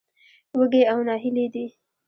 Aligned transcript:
وږي 0.57 0.81
او 0.91 0.99
نهيلي 1.07 1.45
دي. 1.53 1.65